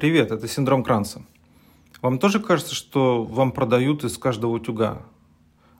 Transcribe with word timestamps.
Привет, 0.00 0.30
это 0.30 0.48
синдром 0.48 0.82
Кранца. 0.82 1.20
Вам 2.00 2.18
тоже 2.18 2.40
кажется, 2.40 2.74
что 2.74 3.22
вам 3.22 3.52
продают 3.52 4.02
из 4.02 4.16
каждого 4.16 4.52
утюга? 4.52 5.02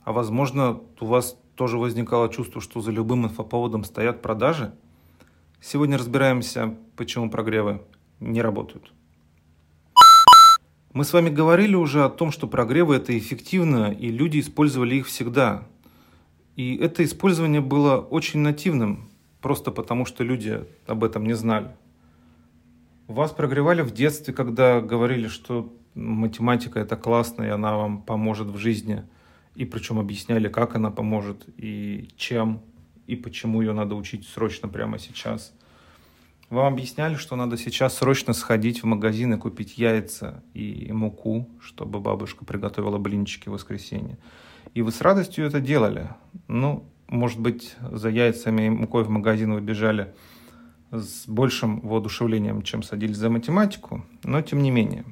А 0.04 0.12
возможно, 0.12 0.78
у 1.00 1.06
вас 1.06 1.38
тоже 1.54 1.78
возникало 1.78 2.28
чувство, 2.28 2.60
что 2.60 2.82
за 2.82 2.90
любым 2.90 3.24
инфоповодом 3.24 3.82
стоят 3.82 4.20
продажи? 4.20 4.74
Сегодня 5.62 5.96
разбираемся, 5.96 6.76
почему 6.96 7.30
прогревы 7.30 7.80
не 8.20 8.42
работают. 8.42 8.92
Мы 10.92 11.04
с 11.04 11.14
вами 11.14 11.30
говорили 11.30 11.74
уже 11.74 12.04
о 12.04 12.10
том, 12.10 12.30
что 12.30 12.46
прогревы 12.46 12.96
это 12.96 13.16
эффективно, 13.16 13.90
и 13.90 14.10
люди 14.10 14.40
использовали 14.40 14.96
их 14.96 15.06
всегда. 15.06 15.66
И 16.56 16.76
это 16.76 17.02
использование 17.04 17.62
было 17.62 17.96
очень 17.96 18.40
нативным, 18.40 19.08
просто 19.40 19.70
потому 19.70 20.04
что 20.04 20.24
люди 20.24 20.66
об 20.86 21.04
этом 21.04 21.24
не 21.24 21.32
знали. 21.32 21.70
Вас 23.10 23.32
прогревали 23.32 23.82
в 23.82 23.90
детстве, 23.90 24.32
когда 24.32 24.80
говорили, 24.80 25.26
что 25.26 25.74
математика 25.96 26.78
это 26.78 26.94
классно, 26.94 27.42
и 27.42 27.48
она 27.48 27.76
вам 27.76 28.02
поможет 28.02 28.46
в 28.46 28.56
жизни. 28.56 29.02
И 29.56 29.64
причем 29.64 29.98
объясняли, 29.98 30.46
как 30.46 30.76
она 30.76 30.92
поможет, 30.92 31.44
и 31.56 32.10
чем, 32.16 32.62
и 33.08 33.16
почему 33.16 33.62
ее 33.62 33.72
надо 33.72 33.96
учить 33.96 34.28
срочно 34.28 34.68
прямо 34.68 35.00
сейчас. 35.00 35.52
Вам 36.50 36.72
объясняли, 36.72 37.16
что 37.16 37.34
надо 37.34 37.58
сейчас 37.58 37.98
срочно 37.98 38.32
сходить 38.32 38.84
в 38.84 38.86
магазин 38.86 39.34
и 39.34 39.38
купить 39.38 39.76
яйца 39.76 40.44
и 40.54 40.92
муку, 40.92 41.50
чтобы 41.60 41.98
бабушка 41.98 42.44
приготовила 42.44 42.98
блинчики 42.98 43.48
в 43.48 43.52
воскресенье. 43.52 44.18
И 44.74 44.82
вы 44.82 44.92
с 44.92 45.00
радостью 45.00 45.44
это 45.46 45.60
делали. 45.60 46.10
Ну, 46.46 46.84
может 47.08 47.40
быть, 47.40 47.74
за 47.80 48.08
яйцами 48.08 48.66
и 48.66 48.70
мукой 48.70 49.02
в 49.02 49.10
магазин 49.10 49.52
вы 49.52 49.60
бежали 49.60 50.14
с 50.90 51.26
большим 51.26 51.80
воодушевлением, 51.80 52.62
чем 52.62 52.82
садились 52.82 53.16
за 53.16 53.30
математику, 53.30 54.04
но 54.24 54.42
тем 54.42 54.62
не 54.62 54.70
менее. 54.70 55.04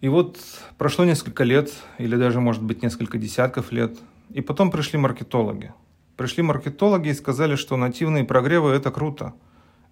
И 0.00 0.08
вот 0.08 0.38
прошло 0.78 1.04
несколько 1.04 1.44
лет, 1.44 1.72
или 1.98 2.16
даже, 2.16 2.40
может 2.40 2.62
быть, 2.62 2.82
несколько 2.82 3.18
десятков 3.18 3.72
лет, 3.72 3.98
и 4.30 4.40
потом 4.40 4.70
пришли 4.70 4.98
маркетологи. 4.98 5.72
Пришли 6.16 6.42
маркетологи 6.42 7.08
и 7.08 7.14
сказали, 7.14 7.54
что 7.54 7.76
нативные 7.76 8.24
прогревы– 8.24 8.70
это 8.72 8.90
круто, 8.90 9.34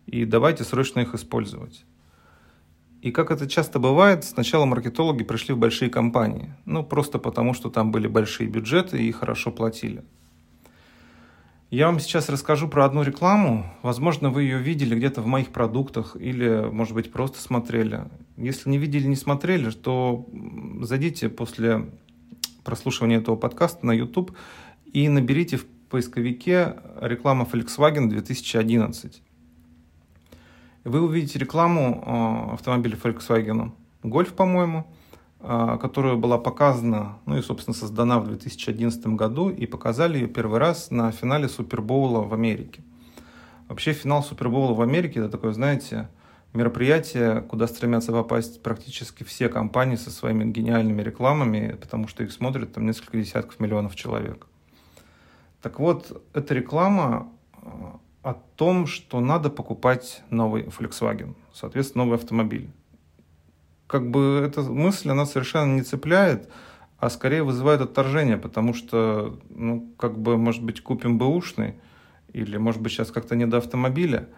и 0.07 0.25
давайте 0.25 0.65
срочно 0.65 1.01
их 1.01 1.15
использовать. 1.15 1.85
И 3.01 3.13
как 3.13 3.31
это 3.31 3.49
часто 3.49 3.79
бывает, 3.79 4.25
сначала 4.25 4.65
маркетологи 4.65 5.25
пришли 5.25 5.55
в 5.55 5.59
большие 5.59 5.91
компании, 5.91 6.55
ну 6.65 6.83
просто 6.83 7.19
потому, 7.19 7.55
что 7.55 7.71
там 7.71 7.93
были 7.93 8.09
большие 8.09 8.49
бюджеты 8.49 9.03
и 9.03 9.13
хорошо 9.13 9.51
платили– 9.53 10.05
я 11.71 11.87
вам 11.87 12.01
сейчас 12.01 12.31
расскажу 12.31 12.67
про 12.67 12.87
одну 12.87 13.03
рекламу. 13.03 13.67
Возможно, 13.83 14.31
вы 14.31 14.45
ее 14.45 14.59
видели 14.59 14.95
где-то 14.95 15.21
в 15.21 15.27
моих 15.27 15.49
продуктах 15.49 16.17
или, 16.19 16.67
может 16.71 16.95
быть, 16.95 17.13
просто 17.13 17.41
смотрели. 17.41 18.05
Если 18.39 18.71
не 18.71 18.79
видели, 18.79 19.07
не 19.07 19.17
смотрели, 19.17 19.71
то 19.71 20.27
зайдите 20.81 21.29
после 21.29 21.91
прослушивания 22.65 23.19
этого 23.19 23.37
подкаста 23.37 23.85
на 23.85 23.93
YouTube 23.93 24.35
и 24.93 25.09
наберите 25.09 25.59
в 25.59 25.67
поисковике 25.91 26.77
реклама 27.01 27.47
Volkswagen 27.51 28.09
2011. 28.09 29.23
Вы 30.85 31.03
увидите 31.03 31.39
рекламу 31.39 32.03
а, 32.07 32.55
автомобиля 32.55 32.97
Volkswagen 32.97 33.73
Golf, 34.03 34.33
по-моему, 34.33 34.87
которая 35.41 36.17
была 36.17 36.37
показана, 36.37 37.19
ну 37.25 37.39
и, 37.39 37.43
собственно, 37.43 37.75
создана 37.75 38.19
в 38.19 38.27
2011 38.27 39.07
году, 39.09 39.51
и 39.51 39.67
показали 39.67 40.19
ее 40.19 40.27
первый 40.27 40.59
раз 40.59 40.91
на 40.91 41.13
финале 41.13 41.49
Супербоула 41.49 42.23
в 42.23 42.35
Америке. 42.35 42.83
Вообще 43.69 43.93
финал 43.93 44.23
Супербоула 44.25 44.75
в 44.75 44.81
Америке– 44.81 45.21
это 45.21 45.29
такое, 45.29 45.53
знаете, 45.53 46.09
мероприятие, 46.55 47.43
куда 47.43 47.67
стремятся 47.67 48.13
попасть 48.13 48.63
практически 48.63 49.23
все 49.25 49.49
компании 49.49 49.97
со 49.97 50.11
своими 50.11 50.45
гениальными 50.51 51.03
рекламами, 51.03 51.77
потому 51.81 52.09
что 52.09 52.25
их 52.25 52.33
смотрят 52.33 52.73
там 52.73 52.87
несколько 52.87 53.19
десятков 53.19 53.61
миллионов 53.61 53.95
человек. 53.95 54.47
Так 55.63 55.79
вот, 55.81 56.25
эта 56.33 56.55
реклама 56.55 57.29
а, 57.63 58.01
о 58.23 58.35
том, 58.35 58.87
что 58.87 59.21
надо 59.21 59.51
покупать 59.51 60.23
новый 60.31 60.65
Volkswagen, 60.65 61.35
соответственно, 61.53 62.05
новый 62.05 62.17
автомобиль 62.17 62.71
как 63.89 64.11
бы 64.11 64.45
эта 64.47 64.63
мысль, 64.63 65.11
она 65.11 65.27
совершенно 65.27 65.75
не 65.75 65.83
цепляет, 65.83 66.49
а 66.99 67.11
скорее 67.11 67.43
вызывает 67.43 67.81
отторжение, 67.81 68.37
потому 68.37 68.75
что, 68.75 69.41
ну, 69.49 69.93
как 69.99 70.19
бы, 70.19 70.37
может 70.37 70.63
быть, 70.63 70.83
купим 70.83 71.19
бэушный, 71.19 71.75
или, 72.33 72.59
может 72.59 72.83
быть, 72.83 72.93
сейчас 72.93 73.11
как-то 73.11 73.35
не 73.35 73.47
до 73.47 73.57
автомобиля. 73.57 74.29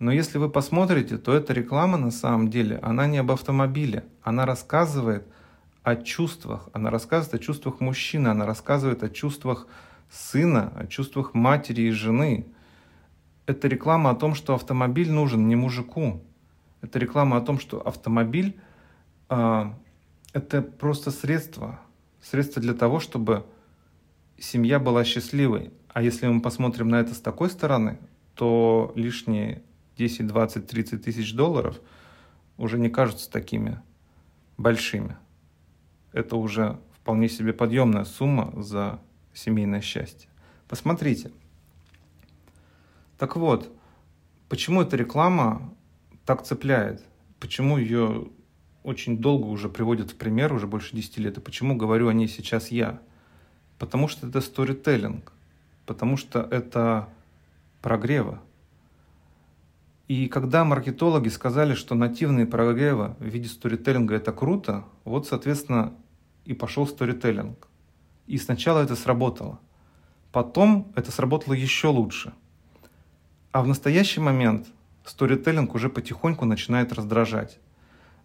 Но 0.00 0.10
если 0.10 0.38
вы 0.38 0.48
посмотрите, 0.48 1.16
то 1.16 1.32
эта 1.32 1.52
реклама 1.52 1.96
на 1.96 2.10
самом 2.10 2.50
деле, 2.50 2.78
она 2.82 3.06
не 3.06 3.18
об 3.18 3.30
автомобиле. 3.30 4.04
Она 4.22 4.46
рассказывает 4.46 5.26
о 5.82 5.96
чувствах, 5.96 6.68
она 6.72 6.90
рассказывает 6.90 7.40
о 7.40 7.44
чувствах 7.44 7.80
мужчины, 7.80 8.28
она 8.28 8.46
рассказывает 8.46 9.02
о 9.04 9.08
чувствах 9.08 9.68
сына, 10.10 10.72
о 10.76 10.86
чувствах 10.86 11.34
матери 11.34 11.82
и 11.82 11.90
жены. 11.90 12.46
Это 13.46 13.68
реклама 13.68 14.10
о 14.10 14.14
том, 14.14 14.34
что 14.34 14.54
автомобиль 14.54 15.10
нужен 15.10 15.46
не 15.46 15.56
мужику. 15.56 16.20
Это 16.80 16.98
реклама 16.98 17.36
о 17.36 17.40
том, 17.40 17.58
что 17.58 17.80
автомобиль 17.80 18.58
это 19.28 20.62
просто 20.62 21.10
средство, 21.10 21.80
средство 22.20 22.62
для 22.62 22.74
того, 22.74 23.00
чтобы 23.00 23.46
семья 24.38 24.78
была 24.78 25.04
счастливой. 25.04 25.72
А 25.88 26.02
если 26.02 26.26
мы 26.26 26.40
посмотрим 26.40 26.88
на 26.88 27.00
это 27.00 27.14
с 27.14 27.20
такой 27.20 27.50
стороны, 27.50 27.98
то 28.34 28.92
лишние 28.94 29.62
10, 29.96 30.26
20, 30.26 30.66
30 30.66 31.04
тысяч 31.04 31.34
долларов 31.34 31.80
уже 32.56 32.78
не 32.78 32.88
кажутся 32.88 33.30
такими 33.30 33.80
большими. 34.56 35.16
Это 36.12 36.36
уже 36.36 36.78
вполне 36.92 37.28
себе 37.28 37.52
подъемная 37.52 38.04
сумма 38.04 38.52
за 38.56 39.00
семейное 39.34 39.80
счастье. 39.80 40.28
Посмотрите. 40.68 41.30
Так 43.18 43.36
вот, 43.36 43.72
почему 44.48 44.82
эта 44.82 44.96
реклама 44.96 45.74
так 46.24 46.44
цепляет? 46.44 47.02
Почему 47.40 47.78
ее 47.78 48.28
очень 48.88 49.18
долго 49.18 49.46
уже 49.46 49.68
приводят 49.68 50.12
в 50.12 50.16
пример, 50.16 50.52
уже 50.52 50.66
больше 50.66 50.96
10 50.96 51.18
лет. 51.18 51.36
И 51.36 51.40
почему 51.40 51.76
говорю 51.76 52.08
о 52.08 52.12
ней 52.14 52.26
сейчас 52.26 52.70
я? 52.70 53.00
Потому 53.78 54.08
что 54.08 54.26
это 54.26 54.40
сторителлинг, 54.40 55.32
потому 55.84 56.16
что 56.16 56.40
это 56.50 57.08
прогрева. 57.82 58.40
И 60.08 60.26
когда 60.28 60.64
маркетологи 60.64 61.28
сказали, 61.28 61.74
что 61.74 61.94
нативные 61.94 62.46
прогревы 62.46 63.14
в 63.18 63.24
виде 63.26 63.46
сторителлинга 63.46 64.14
это 64.14 64.32
круто, 64.32 64.86
вот, 65.04 65.28
соответственно, 65.28 65.92
и 66.46 66.54
пошел 66.54 66.86
сторителлинг. 66.86 67.68
И 68.26 68.38
сначала 68.38 68.82
это 68.82 68.96
сработало. 68.96 69.60
Потом 70.32 70.90
это 70.96 71.12
сработало 71.12 71.52
еще 71.52 71.88
лучше. 71.88 72.32
А 73.52 73.62
в 73.62 73.68
настоящий 73.68 74.20
момент 74.20 74.66
сторителлинг 75.04 75.74
уже 75.74 75.90
потихоньку 75.90 76.46
начинает 76.46 76.94
раздражать. 76.94 77.58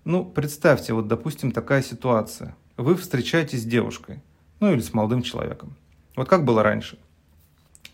Ну, 0.05 0.25
представьте, 0.25 0.93
вот, 0.93 1.07
допустим, 1.07 1.51
такая 1.51 1.81
ситуация. 1.81 2.55
Вы 2.75 2.95
встречаетесь 2.95 3.61
с 3.61 3.65
девушкой, 3.65 4.21
ну 4.59 4.73
или 4.73 4.81
с 4.81 4.93
молодым 4.93 5.21
человеком. 5.21 5.75
Вот 6.15 6.27
как 6.27 6.43
было 6.43 6.61
раньше. 6.63 6.97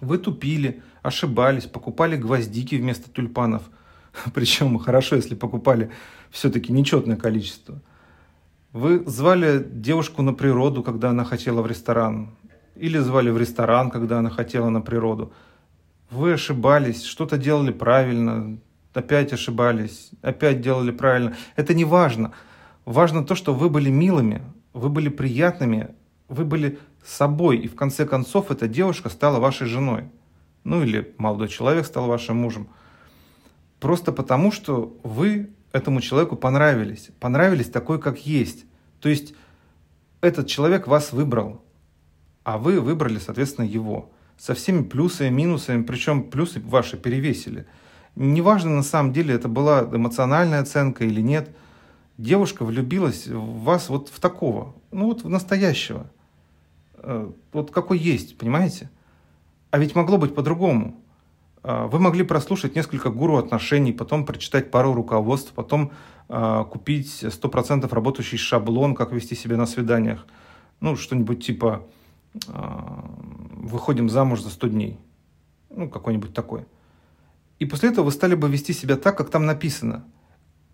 Вы 0.01 0.17
тупили, 0.17 0.81
ошибались, 1.03 1.65
покупали 1.65 2.17
гвоздики 2.17 2.75
вместо 2.75 3.09
тюльпанов. 3.11 3.63
Причем 4.33 4.79
хорошо, 4.79 5.17
если 5.17 5.35
покупали 5.35 5.91
все-таки 6.31 6.71
нечетное 6.73 7.17
количество. 7.17 7.81
Вы 8.71 9.03
звали 9.05 9.63
девушку 9.63 10.21
на 10.21 10.33
природу, 10.33 10.83
когда 10.83 11.09
она 11.09 11.25
хотела 11.25 11.61
в 11.61 11.67
ресторан. 11.67 12.35
Или 12.75 12.97
звали 12.99 13.29
в 13.29 13.37
ресторан, 13.37 13.91
когда 13.91 14.19
она 14.19 14.29
хотела 14.29 14.69
на 14.69 14.81
природу. 14.81 15.33
Вы 16.09 16.33
ошибались, 16.33 17.03
что-то 17.03 17.37
делали 17.37 17.71
правильно, 17.71 18.57
опять 18.93 19.33
ошибались, 19.33 20.11
опять 20.21 20.61
делали 20.61 20.91
правильно. 20.91 21.35
Это 21.55 21.73
не 21.73 21.85
важно. 21.85 22.33
Важно 22.85 23.23
то, 23.23 23.35
что 23.35 23.53
вы 23.53 23.69
были 23.69 23.89
милыми, 23.89 24.41
вы 24.73 24.89
были 24.89 25.09
приятными, 25.09 25.89
вы 26.27 26.45
были 26.45 26.79
собой, 27.03 27.57
и 27.57 27.67
в 27.67 27.75
конце 27.75 28.05
концов 28.05 28.51
эта 28.51 28.67
девушка 28.67 29.09
стала 29.09 29.39
вашей 29.39 29.67
женой. 29.67 30.09
Ну 30.63 30.83
или 30.83 31.13
молодой 31.17 31.47
человек 31.47 31.85
стал 31.85 32.07
вашим 32.07 32.37
мужем. 32.37 32.69
Просто 33.79 34.11
потому, 34.11 34.51
что 34.51 34.97
вы 35.03 35.49
этому 35.71 36.01
человеку 36.01 36.35
понравились. 36.35 37.09
Понравились 37.19 37.69
такой, 37.69 37.99
как 37.99 38.25
есть. 38.25 38.65
То 38.99 39.07
есть 39.07 39.33
этот 40.21 40.47
человек 40.47 40.87
вас 40.87 41.13
выбрал, 41.13 41.63
а 42.43 42.57
вы 42.57 42.81
выбрали, 42.81 43.19
соответственно, 43.19 43.65
его. 43.65 44.11
Со 44.37 44.53
всеми 44.53 44.83
плюсами, 44.83 45.29
минусами, 45.29 45.83
причем 45.83 46.23
плюсы 46.23 46.59
ваши 46.59 46.97
перевесили– 46.97 47.65
Неважно, 48.19 48.71
на 48.71 48.83
самом 48.83 49.13
деле, 49.13 49.33
это 49.33 49.47
была 49.47 49.81
эмоциональная 49.81 50.59
оценка 50.59 51.05
или 51.05 51.21
нет. 51.21 51.55
Девушка 52.17 52.65
влюбилась 52.65 53.27
в 53.27 53.63
вас 53.63 53.87
вот 53.87 54.09
в 54.09 54.19
такого, 54.19 54.75
ну 54.91 55.05
вот 55.05 55.23
в 55.23 55.29
настоящего. 55.29 56.05
Э, 56.95 57.31
вот 57.53 57.71
какой 57.71 57.97
есть, 57.97 58.37
понимаете? 58.37 58.89
А 59.71 59.79
ведь 59.79 59.95
могло 59.95 60.17
быть 60.17 60.35
по-другому. 60.35 60.99
А, 61.63 61.87
вы 61.87 61.99
могли 61.99 62.25
прослушать 62.25 62.75
несколько 62.75 63.09
гуру 63.09 63.37
отношений, 63.37 63.93
потом 63.93 64.25
прочитать 64.25 64.69
пару 64.69 64.93
руководств, 64.93 65.53
потом 65.53 65.91
а, 66.27 66.65
купить 66.65 67.23
100% 67.23 67.87
работающий 67.89 68.37
шаблон, 68.37 68.95
как 68.95 69.13
вести 69.13 69.33
себя 69.33 69.55
на 69.55 69.65
свиданиях. 69.65 70.27
Ну, 70.81 70.97
что-нибудь 70.97 71.45
типа 71.45 71.85
«выходим 72.47 74.09
замуж 74.09 74.41
за 74.41 74.49
100 74.49 74.67
дней». 74.67 74.97
Ну, 75.69 75.89
какой-нибудь 75.89 76.33
такой. 76.33 76.65
И 77.59 77.65
после 77.65 77.89
этого 77.89 78.05
вы 78.05 78.11
стали 78.11 78.35
бы 78.35 78.49
вести 78.49 78.73
себя 78.73 78.95
так, 78.95 79.17
как 79.17 79.29
там 79.29 79.45
написано. 79.45 80.05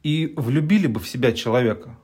И 0.03 0.33
влюбили 0.37 0.87
бы 0.87 0.99
в 0.99 1.07
себя 1.07 1.31
человека. 1.31 1.97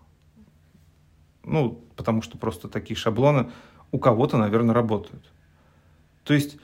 Ну, 1.43 1.83
потому 1.95 2.21
что 2.21 2.37
просто 2.37 2.67
такие 2.67 2.97
шаблоны 2.97 3.51
у 3.91 3.99
кого-то, 3.99 4.37
наверное, 4.37 4.73
работают. 4.73 5.31
То 6.23 6.33
есть 6.33 6.57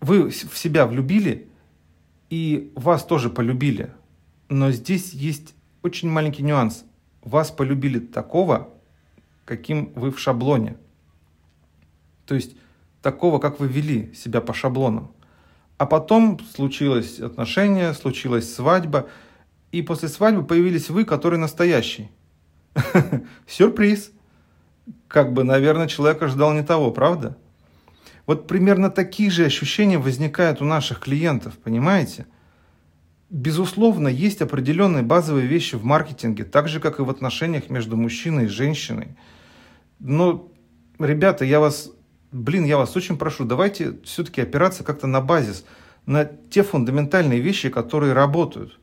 вы 0.00 0.28
в 0.28 0.58
себя 0.58 0.86
влюбили, 0.86 1.48
и 2.30 2.72
вас 2.74 3.04
тоже 3.04 3.30
полюбили. 3.30 3.92
Но 4.48 4.70
здесь 4.70 5.12
есть 5.12 5.54
очень 5.82 6.10
маленький 6.10 6.42
нюанс. 6.42 6.84
Вас 7.22 7.50
полюбили 7.50 7.98
такого, 7.98 8.70
каким 9.44 9.92
вы 9.94 10.10
в 10.10 10.18
шаблоне. 10.18 10.76
То 12.26 12.34
есть 12.34 12.56
такого, 13.00 13.38
как 13.38 13.60
вы 13.60 13.68
вели 13.68 14.14
себя 14.14 14.40
по 14.40 14.54
шаблонам. 14.54 15.12
А 15.78 15.86
потом 15.86 16.38
случилось 16.54 17.18
отношение, 17.18 17.94
случилась 17.94 18.54
свадьба, 18.54 19.08
и 19.72 19.82
после 19.82 20.08
свадьбы 20.08 20.44
появились 20.44 20.90
вы, 20.90 21.04
который 21.04 21.38
настоящий. 21.38 22.10
Сюрприз. 23.46 24.12
Как 25.08 25.32
бы, 25.32 25.44
наверное, 25.44 25.88
человек 25.88 26.22
ожидал 26.22 26.52
не 26.52 26.62
того, 26.62 26.90
правда? 26.90 27.36
Вот 28.26 28.46
примерно 28.46 28.90
такие 28.90 29.30
же 29.30 29.44
ощущения 29.44 29.98
возникают 29.98 30.62
у 30.62 30.64
наших 30.64 31.00
клиентов, 31.00 31.58
понимаете? 31.58 32.26
Безусловно, 33.30 34.08
есть 34.08 34.42
определенные 34.42 35.02
базовые 35.02 35.46
вещи 35.46 35.74
в 35.74 35.84
маркетинге, 35.84 36.44
так 36.44 36.68
же, 36.68 36.80
как 36.80 36.98
и 36.98 37.02
в 37.02 37.10
отношениях 37.10 37.70
между 37.70 37.96
мужчиной 37.96 38.44
и 38.44 38.48
женщиной. 38.48 39.16
Но, 39.98 40.50
ребята, 40.98 41.44
я 41.44 41.58
вас, 41.58 41.90
блин, 42.32 42.64
я 42.64 42.78
вас 42.78 42.96
очень 42.96 43.16
прошу, 43.16 43.44
давайте 43.44 43.98
все-таки 44.04 44.40
опираться 44.40 44.82
как-то 44.82 45.06
на 45.06 45.20
базис, 45.20 45.64
на 46.06 46.24
те 46.24 46.62
фундаментальные 46.62 47.40
вещи, 47.40 47.68
которые 47.68 48.12
работают. 48.14 48.78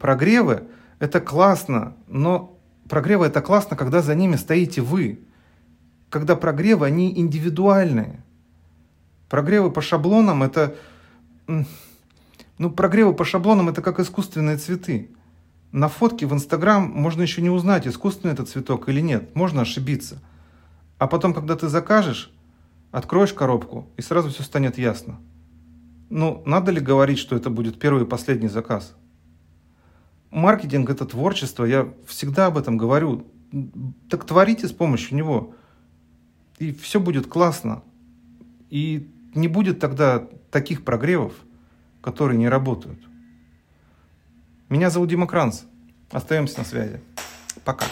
Прогревы– 0.00 0.64
это 0.98 1.20
классно, 1.20 1.94
но 2.06 2.58
прогревы– 2.88 3.26
это 3.26 3.42
классно, 3.42 3.76
когда 3.76 4.00
за 4.00 4.14
ними 4.14 4.36
стоите 4.36 4.80
вы. 4.80 5.20
Когда 6.08 6.36
прогревы, 6.36 6.86
они 6.86 7.12
индивидуальные. 7.18 8.22
Прогревы 9.28 9.70
по 9.70 9.82
шаблонам 9.82 10.42
это... 10.42 10.76
Ну, 12.58 12.70
прогревы 12.70 13.12
по 13.12 13.24
шаблонам 13.24 13.68
это 13.68 13.82
как 13.82 14.00
искусственные 14.00 14.56
цветы. 14.56 15.10
На 15.72 15.88
фотке 15.88 16.26
в 16.26 16.32
Инстаграм 16.32 16.90
можно 16.90 17.22
еще 17.22 17.42
не 17.42 17.50
узнать, 17.50 17.86
искусственный 17.86 18.32
этот 18.32 18.48
цветок 18.48 18.88
или 18.88 19.00
нет. 19.00 19.34
Можно 19.34 19.62
ошибиться. 19.62 20.22
А 20.96 21.06
потом, 21.06 21.34
когда 21.34 21.56
ты 21.56 21.68
закажешь, 21.68 22.32
откроешь 22.96 23.34
коробку, 23.34 23.90
и 23.98 24.02
сразу 24.02 24.30
все 24.30 24.42
станет 24.42 24.78
ясно. 24.78 25.20
Ну, 26.08 26.42
надо 26.46 26.72
ли 26.72 26.80
говорить, 26.80 27.18
что 27.18 27.36
это 27.36 27.50
будет 27.50 27.78
первый 27.78 28.04
и 28.04 28.06
последний 28.06 28.48
заказ? 28.48 28.96
Маркетинг– 30.30 30.88
это 30.90 31.04
творчество, 31.04 31.66
я 31.66 31.92
всегда 32.06 32.46
об 32.46 32.56
этом 32.56 32.78
говорю. 32.78 33.26
Так 34.08 34.24
творите 34.24 34.66
с 34.66 34.72
помощью 34.72 35.14
него, 35.18 35.54
и 36.58 36.72
все 36.72 36.98
будет 36.98 37.26
классно. 37.26 37.82
И 38.70 39.10
не 39.34 39.48
будет 39.48 39.78
тогда 39.78 40.26
таких 40.50 40.82
прогревов, 40.82 41.34
которые 42.00 42.38
не 42.38 42.48
работают. 42.48 43.00
Меня 44.70 44.88
зовут 44.88 45.10
Дима 45.10 45.26
Кранц. 45.26 45.64
Остаемся 46.10 46.60
на 46.60 46.64
связи. 46.64 47.02
Пока. 47.62 47.84